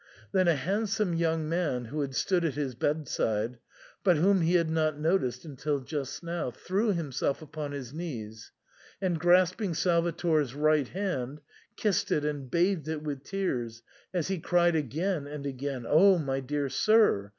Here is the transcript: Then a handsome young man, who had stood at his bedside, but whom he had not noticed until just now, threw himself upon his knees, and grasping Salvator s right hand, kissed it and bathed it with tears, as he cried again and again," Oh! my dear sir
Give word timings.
Then 0.31 0.47
a 0.47 0.55
handsome 0.55 1.13
young 1.13 1.47
man, 1.47 1.85
who 1.85 2.01
had 2.01 2.15
stood 2.15 2.43
at 2.43 2.55
his 2.55 2.73
bedside, 2.73 3.59
but 4.03 4.17
whom 4.17 4.41
he 4.41 4.55
had 4.55 4.67
not 4.71 4.97
noticed 4.99 5.45
until 5.45 5.79
just 5.79 6.23
now, 6.23 6.49
threw 6.49 6.91
himself 6.91 7.39
upon 7.39 7.71
his 7.71 7.93
knees, 7.93 8.51
and 8.99 9.19
grasping 9.19 9.75
Salvator 9.75 10.41
s 10.41 10.55
right 10.55 10.87
hand, 10.87 11.41
kissed 11.75 12.11
it 12.11 12.25
and 12.25 12.49
bathed 12.49 12.87
it 12.87 13.03
with 13.03 13.23
tears, 13.23 13.83
as 14.11 14.27
he 14.27 14.39
cried 14.39 14.75
again 14.75 15.27
and 15.27 15.45
again," 15.45 15.85
Oh! 15.87 16.17
my 16.17 16.39
dear 16.39 16.67
sir 16.67 17.29